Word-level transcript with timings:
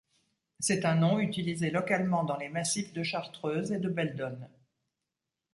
C'est 0.59 0.83
un 0.85 0.95
nom 0.95 1.19
utilisé 1.19 1.69
localement 1.69 2.23
dans 2.23 2.35
les 2.37 2.49
massifs 2.49 2.91
de 2.91 3.03
Chartreuse 3.03 3.71
et 3.71 3.77
de 3.77 3.87
Belledonne. 3.87 4.49